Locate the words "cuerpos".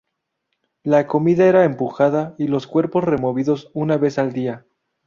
2.65-3.03